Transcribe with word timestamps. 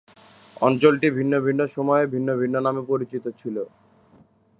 অঞ্চলটি 0.61 1.07
ভিন্ন 1.09 1.33
ভিন্ন 1.39 1.61
সময়ে 1.67 2.05
ভিন্ন 2.05 2.29
ভিন্ন 2.35 2.55
নামে 2.59 2.81
পরিচিত 2.81 3.25
ছিল। 3.37 3.55